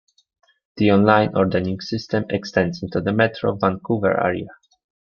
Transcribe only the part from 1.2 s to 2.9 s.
ordering system extends